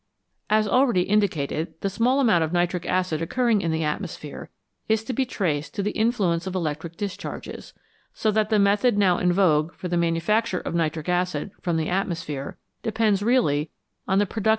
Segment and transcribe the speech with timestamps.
[0.49, 4.49] As already indicated, the small amount of nitric acid occurring in the atmosphere
[4.89, 7.75] is to be traced to the influence of electric discharges,
[8.11, 11.87] so that the method now in vogue for the manufacture of nitric acid from the
[11.89, 13.69] atmosphere depends really
[14.07, 14.49] on the production of artificial lightning.